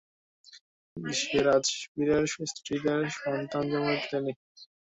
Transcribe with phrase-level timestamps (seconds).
[1.13, 4.33] সে রাজবীরের স্ত্রীদের সন্তান জন্ম দিতে দেয়নি।